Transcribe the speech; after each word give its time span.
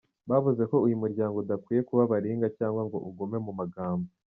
Bavuze 0.29 0.61
ko 0.71 0.75
uyu 0.85 0.99
muryango 1.01 1.35
udakwiye 1.37 1.81
kuba 1.89 2.03
baringa 2.11 2.47
cyangwa 2.57 2.81
ngo 2.87 2.97
ugume 3.09 3.37
mu 3.45 3.51
magambo. 3.59 4.07